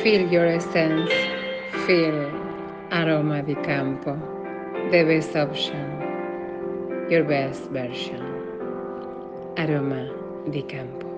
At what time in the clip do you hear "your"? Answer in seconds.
0.32-0.46, 7.10-7.24